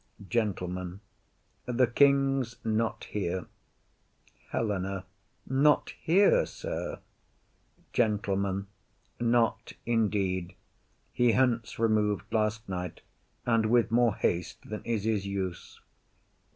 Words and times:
GENTLEMAN. 0.27 0.99
The 1.67 1.85
king's 1.85 2.55
not 2.63 3.03
here. 3.03 3.45
HELENA. 4.51 5.05
Not 5.45 5.93
here, 6.01 6.47
sir? 6.47 7.01
GENTLEMAN. 7.93 8.65
Not 9.19 9.73
indeed. 9.85 10.55
He 11.13 11.33
hence 11.33 11.77
remov'd 11.77 12.23
last 12.33 12.67
night, 12.67 13.01
and 13.45 13.67
with 13.67 13.91
more 13.91 14.15
haste 14.15 14.67
Than 14.67 14.83
is 14.85 15.03
his 15.03 15.27
use. 15.27 15.79